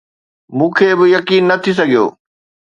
مون 0.57 0.69
کي 0.77 0.89
به 0.99 1.05
يقين 1.15 1.43
نه 1.49 1.55
ٿي 1.63 1.71
سگهيو 1.79 2.05